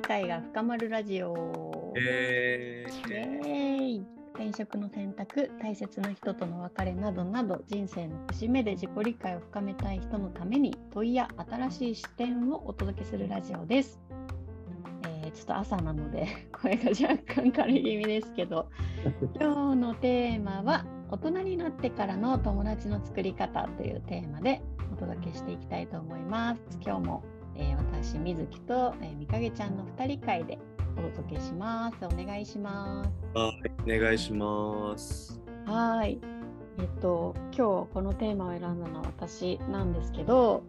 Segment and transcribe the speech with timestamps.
[0.00, 1.92] 理解が深まるラジオ。
[1.94, 14.00] えイエーイ転職の選択、大切な人との別れなどなど人生の節目で自己理解を深めたい人のために問いや新しい視点をお届けするラジオです。
[15.04, 18.68] えーちょっと朝なので 声が若干枯れ気味ですけど
[19.38, 24.62] 今日のテーマは大人になってからの友達の作り方というテーマで
[24.92, 26.78] お届けしていきたいと思います。
[26.82, 27.22] 今日も、
[27.56, 30.58] えー私、みずきと、えーみかげちゃんの2人会で
[30.96, 31.96] お届けします。
[32.04, 33.10] お願いします。
[33.38, 33.52] は
[33.86, 35.40] い、お願いします。
[35.66, 36.20] はーい。
[36.78, 40.62] えっと、今日このテーマを選んだのは私なんですけど、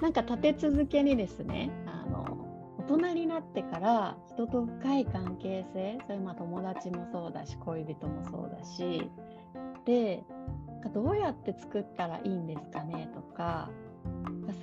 [0.00, 2.38] なんか立て続けにですね、あの、
[2.78, 9.10] 大人になってから人と深い関係性、それまあ友達もそうだし、恋人もそうだし、
[9.84, 10.22] で、
[10.94, 13.70] どうやって作ったらいいんですかねとか、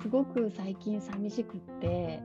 [0.02, 2.20] すごく最近寂しくって、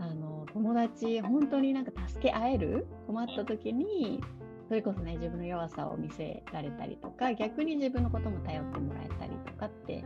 [0.00, 2.86] あの友達本当になんか助け合える？
[3.06, 4.20] 困った時に
[4.68, 10.04] それこそね自分の弱さを見せられたりとか逆に自分のことも頼ってもらえたりとかって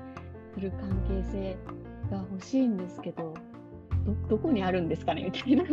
[0.54, 1.56] する関係性
[2.10, 3.34] が欲しいんですけど
[4.06, 5.64] どどこにあるんですかねみたいな。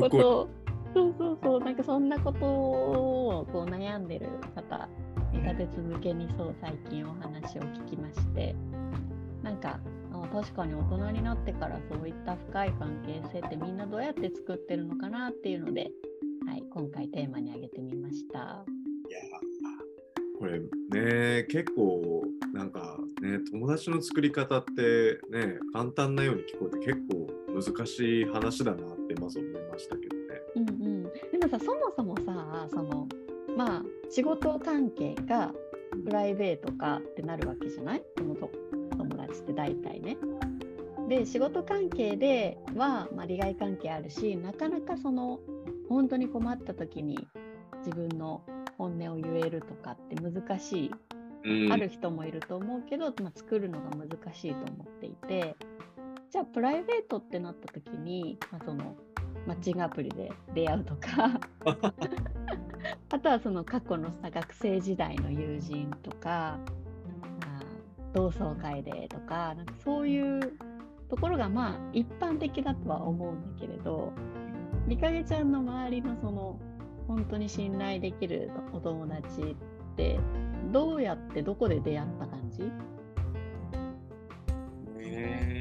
[0.00, 0.48] こと。
[0.94, 1.60] そうそうそう。
[1.60, 5.07] なんかそんなことをこう悩んでる方に
[5.48, 8.54] 立て続けにそう最近お話を聞きまして
[9.42, 9.80] なんか
[10.12, 15.90] あ確かに大人になってからそういった深い関係性ってみんなどうやって作ってるのかなっていうので、
[16.46, 18.38] はい、今回テーマに挙げてみました。
[18.38, 18.40] い
[19.10, 19.20] や
[20.38, 22.22] これね、結構
[22.54, 27.28] なんかね、友達の作り方ってね、簡単なように聞こえて結構
[27.74, 30.22] 難しい話だなってまず思いましたけどね。
[30.56, 31.10] うんうん、で
[31.42, 33.08] もさそもそもさその
[33.56, 35.52] まあ仕事関係が
[36.04, 38.02] プライベートかってなるわけじゃない？
[38.16, 38.50] そのと
[38.96, 40.16] 友達って大体ね。
[41.08, 45.40] で仕事関係では、まあ、利害関係あるしなかなかその
[45.88, 47.26] 本当に困った時に
[47.78, 48.42] 自分の
[48.76, 50.90] 本音を言えるとかって難しい
[51.44, 51.72] うん。
[51.72, 55.56] ある人もいると思うけど、まあ、作るのが難しいと思っていて
[56.30, 58.94] じゃあプライベートってなった時に、まあ、その
[59.46, 61.40] マッチングアプリで出会うとか
[63.10, 66.58] あとはその過去のさ学生時代の友人とか
[68.12, 70.52] 同窓会でとかなんかそういう
[71.08, 74.12] ところがまあ一般的だとは思うんだけれど
[74.86, 76.58] みかげちゃんの周りのその
[77.06, 79.56] 本当に信頼できるお友達
[79.92, 80.18] って
[80.72, 82.62] どうやってどこで出会った感じ？
[84.96, 85.57] ね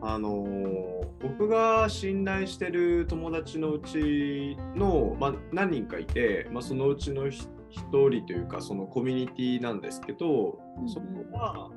[0.00, 0.88] あのー
[1.20, 11.70] 僕が信頼してる友達のうちの、まあ、何人かいて、まあ、そのうちのひ一人というかそのコミュニティなんですけど、そこは、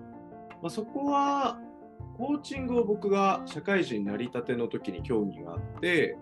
[0.61, 1.59] まあ、そこは
[2.17, 6.17] コーチングを僕が社会人になりたての時に興味があって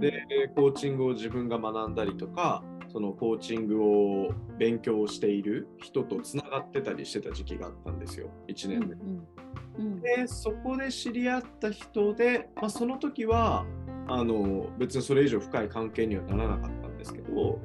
[0.00, 2.62] でコーチングを自分が学んだりとか
[2.92, 8.28] そのコーチングを勉強している人とつながってたりしてた時期があったんですよ。
[8.48, 8.94] 1うん年目。
[8.94, 9.92] うん。
[9.92, 10.00] うん。
[10.00, 13.64] でそこで知り合った人で、まあ、その時は
[14.08, 17.60] あの別にそれ以上深い関係にはならなかったんですけど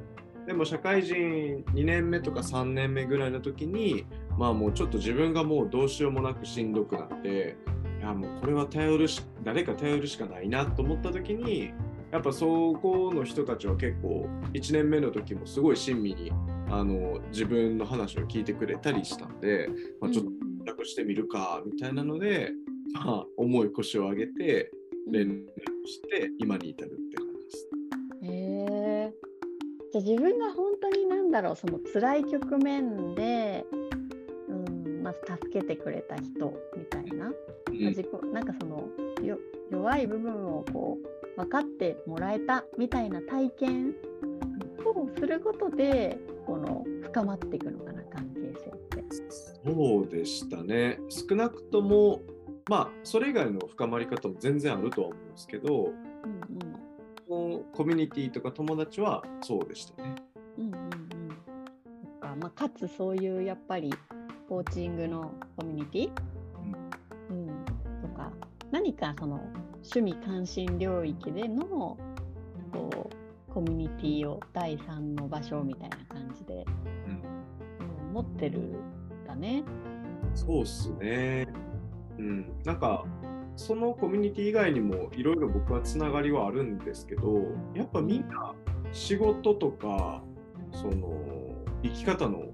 [0.46, 4.06] でも社会人2年目とか3年目ぐらいの時に
[4.38, 7.56] まあもうちょっと自分がもうどうしようもなくしんどくなって
[7.98, 11.72] いやもうこれは頼るし誰か頼るしかないなと思った時に
[12.10, 16.32] やっぱそこの人たちは結構1年目の時もすごい親身に
[16.70, 19.68] あの自分の話を聞いてくれたりしたんで、
[20.00, 20.30] まあ、ちょっと
[20.64, 22.52] 連絡してみるかみたいなので、
[22.92, 24.70] まあ、重い腰を上げて
[25.06, 25.12] うん。
[25.12, 27.68] 連絡して今に至るって感じです。
[28.22, 29.12] へえ
[29.92, 33.64] じゃあ自分が本当になんだろうその辛い局面で、
[34.48, 38.88] うんまず助けてくれた人みたいな、まあ自己なんかその
[39.24, 39.38] よ
[39.70, 43.94] 弱い部分をこう分かってもらえたみたいな体験。
[44.98, 49.04] をすることでこの深まっていくのかな関係性って。
[49.64, 50.98] そうでしたね。
[51.08, 52.22] 少なくとも、
[52.68, 55.98] まあ、それ以外の深まり方も全然あるとは思うんですけど、うん
[57.28, 60.14] このコミュニティとか友達はそうでしたね。
[60.56, 60.88] うんうんうん。
[62.20, 62.34] か。
[62.40, 63.92] まあ、かつそういうやっぱり
[64.48, 66.10] コーチングのコミュニティ、
[67.28, 67.64] うん、
[68.00, 68.32] とか
[68.70, 69.42] 何かその
[69.82, 71.96] 趣味関心領域での
[72.72, 73.10] こ
[73.48, 76.64] うコミュニティを第三の場所みたいな感じで、
[77.06, 78.74] うんうん、持ってるん
[79.26, 79.64] だね。
[80.34, 81.46] そうっすね。
[82.18, 83.04] うん、なんか
[83.56, 87.42] そのコミュニティ以外にもいろいろ僕はつながりはあるんですけど
[87.74, 88.54] やっぱみんな
[88.92, 90.22] 仕事とか
[90.72, 91.12] その
[91.82, 92.52] 生き方の思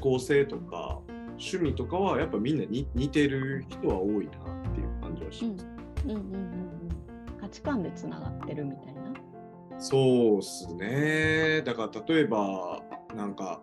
[0.00, 1.00] 考性とか
[1.38, 4.32] 趣味とかはやっぱみんなに似てる人は多いな
[4.70, 5.66] っていう感じはします。
[6.06, 6.65] うんうんうんうん
[7.56, 9.14] 値観でつながってるみたいな？
[9.78, 11.62] そうっすね。
[11.64, 12.82] だから例えば、
[13.14, 13.62] なんか、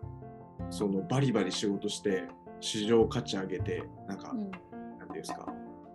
[0.68, 2.24] そのバリバリ仕事して、
[2.60, 4.62] 市場価値上げて、なんか、うんなんてい
[5.06, 5.46] うんですか、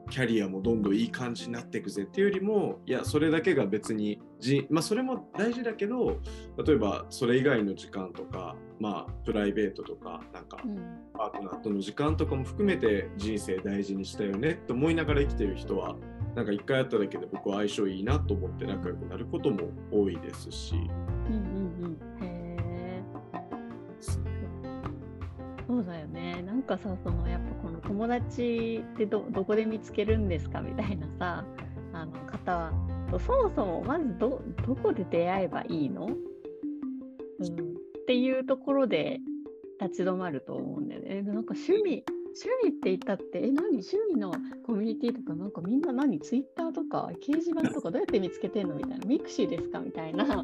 [0.10, 6.20] キャリアもどんどんいい感じになっていくぜっていうよりも、いや、それだけが別にじ、まあ、それも大事だけど、
[6.66, 10.78] 例えばそれ以外の時間とか、まあ、プライベートとか、なんか、うん
[11.14, 15.98] パートナーとの時間とかも含めて人生大事にしたよねって思いながら生きてる人は、
[16.36, 22.26] なんか一回会っただけで僕は相性いいなと思って仲良くなることも多いですし、うんうんうん。
[22.26, 23.04] へえ。
[25.68, 26.42] そうだよね。
[26.44, 31.46] なんかさ、そのやっぱこの友達ってどどこで見つけるんですかみたいなさ、
[31.94, 32.74] あの方は、
[33.12, 36.18] そもそもまずどどこで出会えばいいの、うん、っ
[38.08, 39.20] ていうところで
[39.82, 41.08] 立ち止まると思うんだよね。
[41.10, 42.04] えなんか趣味、
[42.42, 43.70] 趣味って言ったって、え、何？
[43.70, 44.34] 趣味の
[44.66, 46.20] コミュニティとか、なんかみんな何？
[46.20, 50.26] ツイッターとか掲示板とかどうやって見つけてんのみたいな、ミクシーですかみたいな。
[50.26, 50.42] そ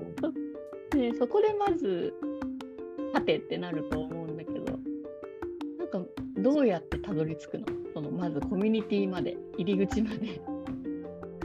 [0.00, 0.04] う。
[0.90, 2.14] でそこでまず
[3.14, 4.78] 立てってなると思うんだけど。
[5.78, 6.02] なんか
[6.36, 7.66] どうやってたどり着くの？
[7.94, 10.40] そのまずコミュニティまで入り口まで。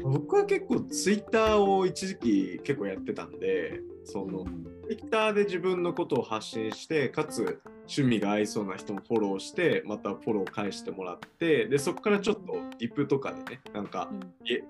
[0.04, 4.52] 僕は結構ツイッターを一時期結構やってたんで、その、ツ
[4.92, 12.42] イッターで自分のことを発信して、かつ趣味が合いそうな人もフォローして、またフォロー返してもらって、で、そこからちょっと
[12.80, 14.10] リップとかでね、なんか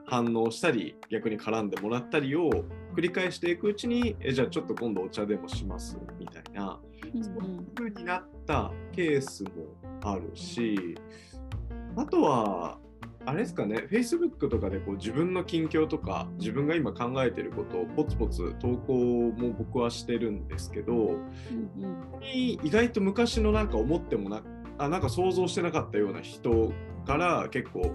[0.06, 2.50] 反応したり、逆に絡んでもらったりを
[2.96, 6.80] 繰り返していくうちに、えじゃあちょっと今度お茶でもしますみたいな、
[7.14, 7.24] うん。
[7.24, 9.50] そういう風になったケースも
[10.04, 10.96] あるし、
[11.96, 12.80] あとは、
[13.26, 24.42] あれですかね、Facebook とかでこう自分の近況とか、自分が今考えてることをポツポツ投稿も僕はしてるんですけど、うんうん意外と昔のなんか思ってもな
[24.78, 26.72] あなんか想像してなかったような人
[27.06, 27.92] から結構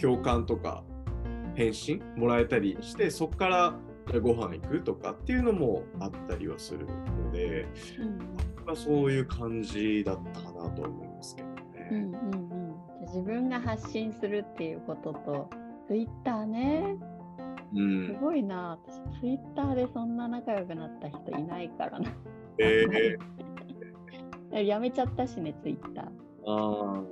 [0.00, 0.82] 共感とか
[1.54, 3.74] 返信もらえたりしてそこから
[4.20, 7.66] ご飯行くとかっていうのもあったりはするので、
[8.00, 8.18] うん
[8.66, 12.16] まあ、そういう感じだったかなと思いますけどうんね。
[12.32, 12.57] うんうん
[13.08, 15.50] 自分が発信するっていうことと
[15.88, 16.96] Twitter ね
[17.74, 22.12] うんすごいな私 Twitter でそんな仲良くなった人いないからな。
[22.58, 26.10] えー、 やめちゃったしね Twitter。
[26.46, 27.02] あ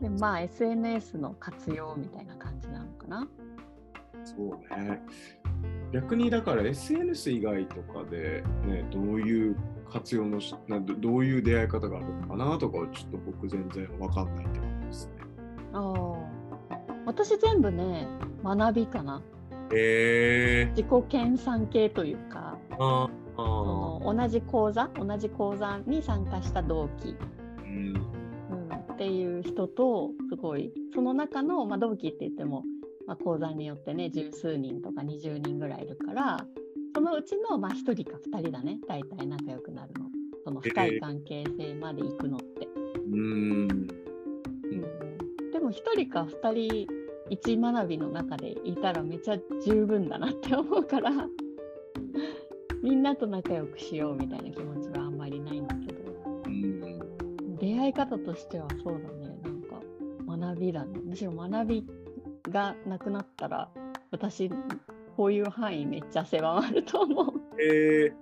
[0.00, 3.22] でまあ SNS の活用みたいな感じなのかな。
[3.22, 5.00] ーそうね。
[5.92, 9.56] 逆にだから SNS 以外とかで、ね、どういう
[9.90, 15.12] 活用のしなどどういう出会い方があるのかなとかはちょっと僕全然わかんないってことですね。
[15.72, 15.92] あ
[16.70, 18.06] あ私全部ね
[18.42, 19.22] 学びかな。
[19.72, 27.16] へえ自己研鑽系というかあその同じ講座同じ講座に参加した同期、
[27.58, 27.94] うん。
[28.50, 32.64] うん、っていう人とすごいその中の、まあ、同期って言っても、
[33.06, 36.46] まあ、講座によってね十数人とか20人ぐらいいるから
[36.96, 38.78] そのうちの、まあ、1人か2人だね。
[38.88, 40.06] 大体仲良くなるの。
[40.42, 42.66] その深い関係性まで行くのって。
[43.12, 43.68] うん。
[43.68, 46.86] でも1人か2人
[47.28, 51.10] 一学びの中でいたらめちゃ十分だなって思うから。
[52.82, 56.00] みんなと仲良くしようみたいな気持ちはあんまりないんだけど。
[56.46, 57.56] うん。
[57.58, 59.38] 出会い方としてはそうだね。
[59.42, 60.98] なんか学びだね。
[61.04, 61.84] むしろ学び
[62.50, 63.68] がなくなったら
[64.12, 64.50] 私
[65.16, 67.32] こういう範囲めっちゃ狭まると思う。
[67.60, 68.12] え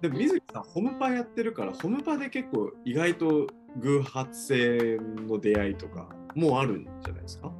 [0.00, 7.52] ー、でも水木さんホムパやってるからホムパで結構意外と偶発性の出会いとかもうあるんじゃないですか？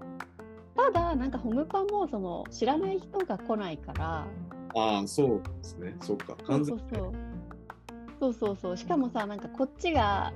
[0.77, 4.27] ただなんかホムパもその知らない人が来ないから。
[4.75, 5.97] ああそうですね。
[6.01, 6.37] そっか。
[6.39, 7.13] そう完全そうそう。
[8.21, 8.33] そう。
[8.33, 8.77] そうそう。
[8.77, 10.35] しかもさ、なんかこっちが、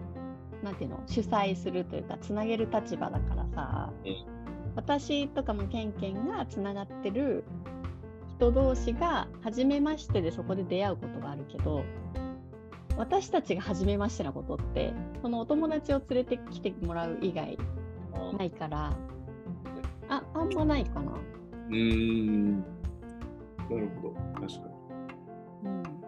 [0.62, 4.16] なんていうの、主催するというか、つなげる立場だからさ、うん。
[4.76, 7.44] 私とかもケンケンがつながってる
[8.40, 11.84] 人同士が、初めましてでそこで出会うことがあるけど、
[12.96, 17.58] 私たちが初めましてなことって、そのお友達を連れてきてもらう以外
[18.38, 18.96] ないから、
[20.08, 21.12] あ、あんまないかな。
[21.68, 22.64] うーんな
[23.76, 24.68] るほど確か
[25.62, 25.99] にうん。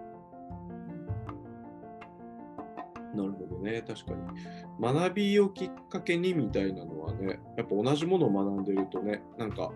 [3.14, 4.94] なるほどね、確かに。
[4.94, 9.70] 学びをきっかけにみたいなのはね、やっぱ同じものを学んでるとね、なんか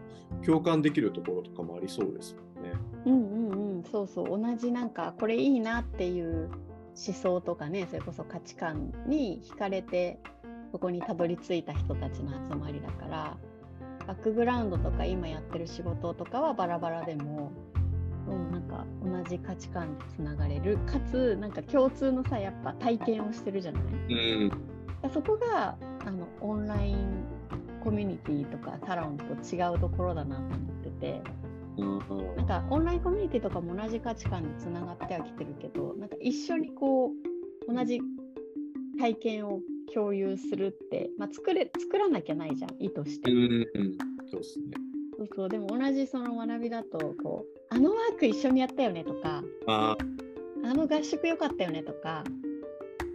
[0.44, 2.72] 共感できるところとかもありそうですもんね。
[3.06, 6.50] うんうんうん、そうそう同じなんかこれいいなっていう
[6.96, 10.18] 思想とかねそれこそ価値観に惹かれて
[10.72, 13.36] そこにたどり着いた人たちの集まりだから
[14.06, 17.50] バックグラウンドとか今やってる仕事とかはバラバラでも、
[18.28, 20.78] うん、なんか同じ価値観でつながれる。
[20.78, 23.82] かつなんか共通のさやっぱ体験をしてるじゃない。
[23.82, 24.14] う
[24.46, 24.50] ん。
[25.12, 27.24] そこがあのオンライン
[27.82, 31.22] コミュニティとかサロンと違うところだなと思ってて。
[31.78, 32.36] うん。
[32.36, 37.10] なんかオンラインコミュニティとかも同じ価値観につながってはきてるけどなんか一緒にこ
[37.68, 38.00] う同じ
[38.98, 39.60] 体験を
[39.92, 42.70] 共有するって、まあ、作れ作らなきゃないじゃん。
[42.80, 43.30] 意図して。
[43.30, 43.38] うん。
[43.38, 43.96] うん
[44.28, 44.64] そうですね。
[45.16, 45.48] そうそう。
[45.48, 49.96] でも同じその学びだとこうあのワーク一緒にやったよねとかあ
[50.64, 52.24] あの合宿良かったよねとか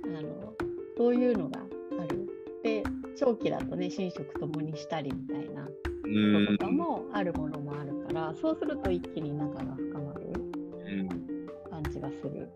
[0.06, 0.54] あの
[0.98, 1.60] そういうのが
[2.00, 2.28] ある。
[2.64, 2.84] で
[3.18, 5.72] 長期だとね寝食ともにしたりみたいなこ
[6.06, 11.10] うんととかもあるものもあるから、そうすると一気に仲が深まるうん。
[11.70, 12.50] 感じがする。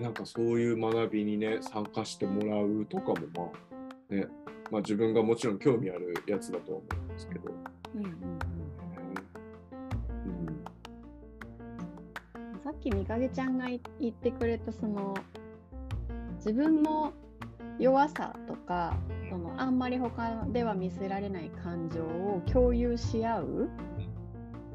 [0.00, 3.71] なんかそういう学びにね参加してもらうとかもまあ
[4.12, 4.26] ね
[4.70, 7.50] まあ自分がもちろん興味あるやつだとは思うんですけど、
[7.94, 8.16] うんうんうん
[12.44, 12.60] うん。
[12.62, 15.14] さっきみかげちゃんがい言ってくれたその
[16.36, 17.12] 自分の
[17.78, 18.94] 弱さとか
[19.28, 23.70] そのあんまり他では見せられない感情を共有し合う、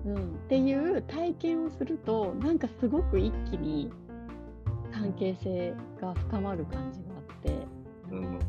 [0.05, 3.91] うん、っていう体験をするとなんかすごく一気に
[4.91, 7.67] 関係性が深まる感じがあって。
[8.11, 8.39] うん、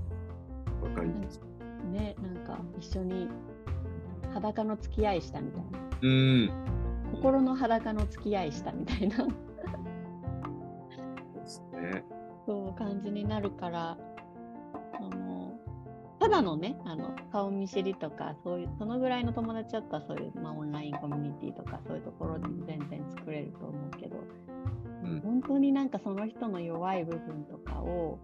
[0.82, 1.40] わかります。
[1.92, 3.28] ねなんか一緒に
[4.32, 5.68] 裸の付き合いしたみたいな
[6.02, 6.50] うん。
[7.12, 9.28] 心の裸の付き合いしたみたいなそう
[11.35, 12.04] ですね。
[12.47, 13.99] そう感じになるから
[15.00, 15.58] あの
[16.20, 28.18] ただのねあの顔見知りとかそういうそのぐらいの友達だったらそういう、まあ、オンラインコミュニティとかそういうところでも全然作れると思うけど、うん本当になんかその人の弱い部分とかを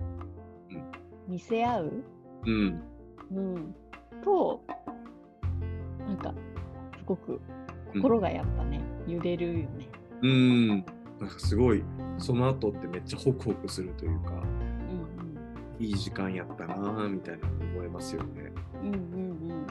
[0.71, 0.83] うん
[1.29, 2.05] 見せ合う、
[2.47, 2.83] うん。
[3.33, 3.75] うん、
[4.23, 4.61] と
[6.07, 6.35] なんか
[6.99, 7.41] すごく
[7.93, 9.89] 心がやっぱね、揺れるよね。
[10.23, 10.69] うん。
[11.21, 11.83] なんかすごい
[12.19, 18.53] その後ってめっちゃホクホクするというかうんいい時間やったなぁみたいな思いますよね。
[18.83, 19.67] うんうんうんうん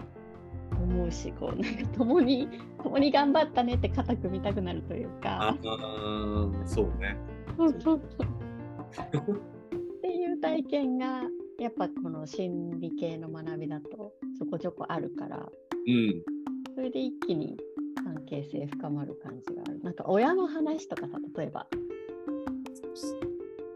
[0.74, 2.50] 思うしこうなんか共に
[2.82, 5.58] 共に頑張ったねって肩組みたくなるというあかあ、
[6.65, 7.15] そうね。
[7.56, 11.22] そうそうそう っていう体験が
[11.63, 15.38] やっぱこの心理系の学びだとちょこちょこあるから。
[15.38, 16.22] うん。
[16.75, 17.58] それで一気に
[18.03, 19.79] 関係性深まる感じがある。
[19.82, 21.67] なんか親の話とかさ例えば。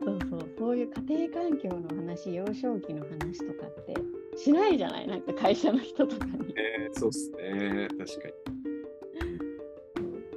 [0.03, 0.39] そうそう。
[0.57, 3.95] そういう家庭環境の話幼少期の話とかって
[4.37, 5.07] しないじゃない？
[5.07, 6.53] なんか会社の人とかに。
[6.57, 7.87] えーそうっすね。
[7.97, 8.27] 確か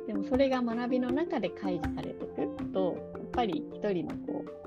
[0.07, 4.60] でもそれが学びの中で開示されていくとやっぱり一人のこうス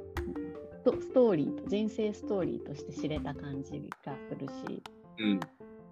[0.84, 4.84] トストーリーと人生ストーリーとして知れた感じがするしに。
[5.20, 5.40] うん。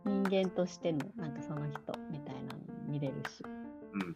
[0.03, 3.43] 人間としてのなんかその人みたいなのも見れるし
[3.93, 3.99] うん。
[3.99, 4.15] め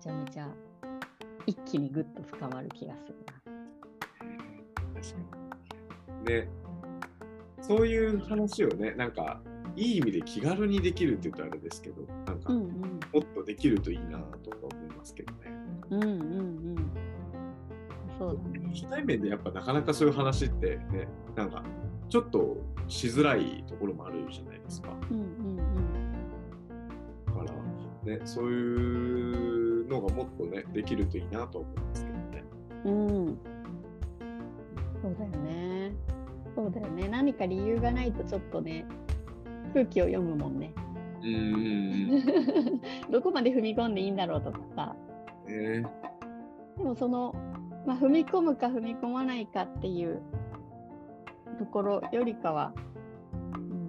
[0.00, 0.48] ちゃめちゃ
[1.46, 3.38] 一気にぐっと深まる気がするな。
[4.94, 5.18] 確か
[6.20, 6.24] に。
[6.26, 6.48] で、
[7.62, 9.40] そういう話をね、なんか、
[9.74, 12.66] いい意味で気軽にできるって言うとあれですけど、なんか、うんも
[13.14, 15.38] うんっとできるといいなとか思いますけどね。
[15.90, 16.90] うんうんうん
[18.18, 18.57] そうだね。
[18.72, 21.62] 初対面でやっぱなかなかそういう話ってね、なんか、
[22.08, 22.56] ちょっと
[22.86, 24.90] しづらいところもあるじゃないですか。
[25.10, 25.56] うんうん
[27.26, 27.44] だか
[28.06, 32.44] ら、ね、そういうのがもっとね、できるといいなと思いますけどね。
[32.84, 33.06] うん。
[33.06, 33.38] うん。
[35.02, 35.92] そうだよね。
[36.56, 37.08] そうだよね。
[37.08, 38.84] 何か理由がないとちょっとね、
[39.72, 40.72] 空気を読むもんね。
[41.20, 43.10] うーん。
[43.12, 44.96] どこまで踏み込んでいいんだろうとかさ。
[45.46, 45.84] ね
[46.76, 47.34] でもその、
[47.88, 50.20] まあ、踏み込むか踏み込まないかっていう
[51.58, 52.74] ところよりかは、
[53.32, 53.88] うん、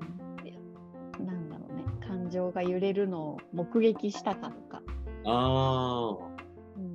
[1.26, 4.82] なんだろうね、感情が揺れるのを目撃したかとか、
[5.26, 6.30] ああ。
[6.78, 6.94] うん、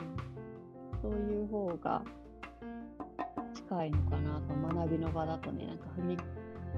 [1.02, 2.02] そういう方が
[3.52, 6.16] 近いのかなと学びの場だとねなんか踏み,、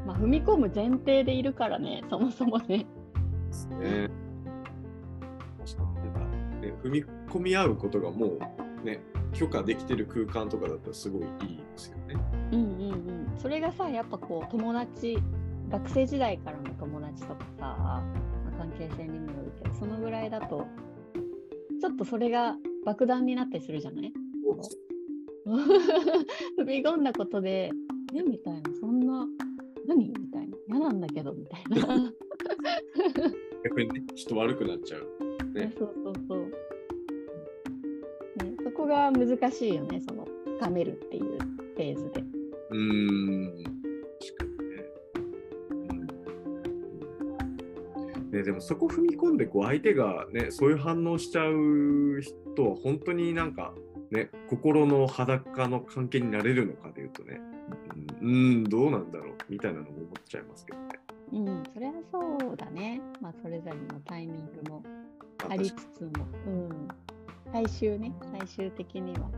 [0.05, 2.79] まあ、踏み込む前提でいるからねそもそもね。
[3.47, 4.11] ですね。
[5.65, 6.19] 確かになんか、
[6.67, 9.01] ね、踏み込み合うことがもうね、
[9.39, 11.25] 許可できてる空間とかだったらすごいい
[11.55, 12.15] いですよね。
[12.53, 15.19] うんうんうん、それがさやっぱこう友達
[15.69, 18.03] 学生時代からの友達とかさ、まあ
[18.59, 20.67] 関係性にもよるけどそのぐらいだと
[21.81, 24.13] ちょっとそれが爆弾になったりするじゃない？
[25.47, 27.71] 踏み込んだことで
[28.15, 29.27] 「えみたいなそんな
[29.87, 32.13] 何?」みたいな「嫌なんだけど」みたいな。
[33.65, 35.03] 逆にね、人悪くなっちゃう。
[35.53, 36.53] ねね、 そうそうそう。
[38.77, 40.27] こが難しいよね、その
[40.59, 42.21] 深めるっていうフェーズで。
[42.71, 43.65] うーん。
[43.65, 44.85] 確かにね。
[48.31, 53.73] うんね、でもそこ踏み込んでこう相手がねそういう反応しちゃう人は本当になんか
[54.11, 57.41] ね、心の裸の関係になれるのかでいうとね、
[58.23, 60.87] うん、うんどうなんだろうみたいなのも思っちゃいますけどね。
[61.33, 63.01] うん、それはそうだね。
[63.21, 64.83] まあ、それぞれのタイミングも
[65.41, 66.11] まあありつつも、
[66.47, 66.89] うん、
[67.57, 69.31] 最終ね、最終的には、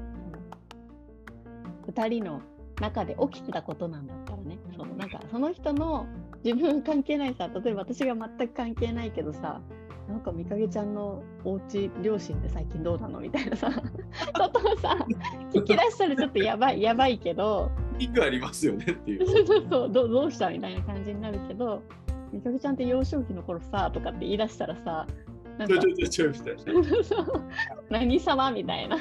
[1.87, 2.43] 2人の
[2.81, 6.05] 中で起きてたことなんだったらね、そのなんかその人の
[6.43, 9.61] 自分関係ないさ、例えば私が全く関係ないけどさ、
[10.09, 13.71] なんかみかげちゃんのお家両親って最近どうなのみたいなさ、
[14.35, 14.97] ことをさ、
[15.53, 17.71] 聞き出したらちょっとやばい、やばいけど、
[18.01, 19.27] ピンクありますよねっていう。
[19.29, 21.85] そうそうどうどうしたみたいな感じになるけど、
[22.33, 25.07] みかげちゃんって幼少期の頃さとかって言い出したらさ、
[25.59, 26.85] なんかちょちょちょみたいな。
[27.05, 27.45] そう。
[27.91, 28.97] 何様みたいな、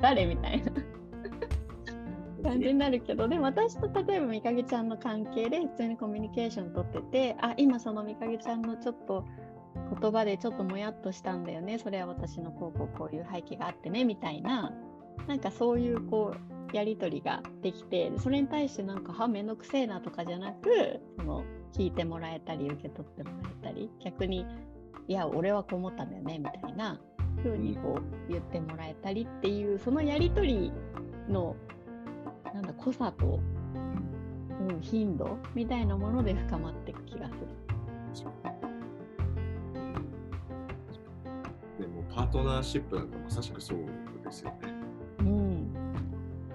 [0.00, 0.72] 誰みたいな。
[2.42, 9.24] 感じになるけど、でも私と例えばみかげちゃんの関係で普通にコミュニケーション取ってて、あ、今そのみかげちゃんのちょっと
[10.00, 14.72] 言葉でちょっともやっとしたんだよね、それは私のこうこうこういう背景があってねみたいな、
[15.28, 24.46] なんかそういうこうやり取りができて、それに対してなんか、は、めんどくせえなとかじゃなく、その聞いてもらえたり、受け取ってもらえたり、逆に、
[25.10, 26.96] いや、俺はこう思ったんだよねみたいな
[27.42, 30.72] 風にこう言ってもらえたりっていう、そのやり取り
[31.28, 31.56] の、
[32.54, 33.40] なんだ、濃さと、
[34.60, 37.38] うん、頻度みたいなもので深まっていく気がする。
[41.80, 43.78] でもパートナーシップなんかまさしくそう
[44.24, 44.72] ですよね。
[45.18, 45.74] うん。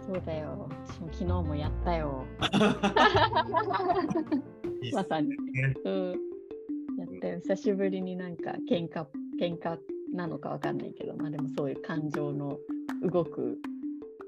[0.07, 0.69] そうだよ。
[1.11, 2.23] 昨日もやったよ。
[4.93, 5.35] まさに。
[5.83, 6.34] うん。
[7.29, 7.55] やったよ。
[7.55, 9.05] 久しぶりになんか喧嘩、
[9.39, 9.77] 喧嘩
[10.13, 12.57] なのかわかんないけど、まあでもそういう感情の
[13.03, 13.57] 動く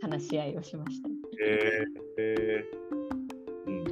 [0.01, 1.09] 話し合いをしました。
[1.43, 2.77] えーえー
[3.67, 3.83] うん、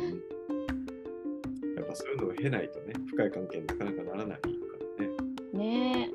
[1.75, 4.47] やっぱそういうのを経ないとね、深い関係になかなかならないか
[4.99, 5.11] らね。
[5.53, 6.11] ねえ。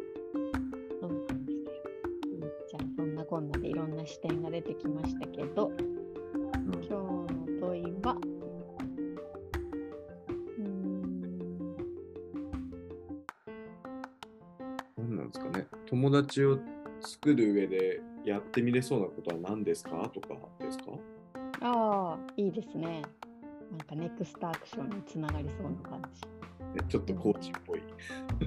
[1.01, 2.51] そうなんですよ。
[2.71, 7.27] じゃあそんなこんなでいろんな視点が出てきましたけど、今日の
[7.61, 8.17] 問いは、
[16.11, 16.59] 友達を
[17.01, 20.87] 作る上でやってみれそうなことは何ですかとかですか？
[21.63, 23.03] ああ、いいですね。
[23.71, 26.23] なんかネクストアクションにつながりそうな感じ。
[26.23, 26.29] ね
[26.89, 27.83] ちょっとコーチっぽい。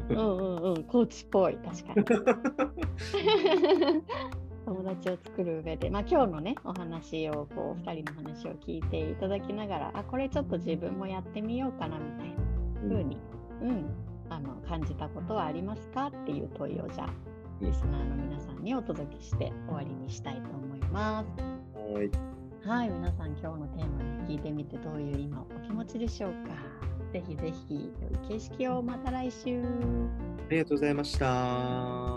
[0.09, 2.03] うんうんうん、コーチっぽい、確かに。
[4.65, 12.35] 友達を作る上で、まあ、今日のね、お話を、こう、2人の話を聞いていただきながら、あ、これちょっと自分もやってみようかなみたいな
[12.89, 13.17] 風に、
[13.61, 13.85] うん、
[14.29, 16.07] あの感じたことはありますか？
[16.07, 17.09] っていう問いを、じゃあ、
[17.61, 21.27] リスナーの皆さんにお届けして終わりにしたいと思います。
[21.93, 22.09] はい。
[22.65, 26.83] はい、皆さん今日のテーマに聞いてみてどういう今お気持ちでしょうか。
[27.11, 29.61] ぜひぜひ良い景色をまた来週。
[29.61, 29.65] あ
[30.49, 32.12] りがとうございました。